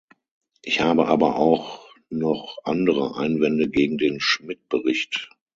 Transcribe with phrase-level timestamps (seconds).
[0.63, 5.29] Ich habe aber auch noch andere Einwände gegen den Schmitt-Bericht.